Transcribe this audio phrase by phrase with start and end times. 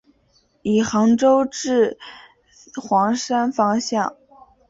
[0.63, 1.99] 以杭州至
[2.75, 4.17] 黄山方向。